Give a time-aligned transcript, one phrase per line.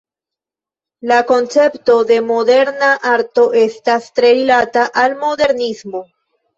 [1.11, 6.09] La koncepto de moderna arto estas tre rilata al modernismo.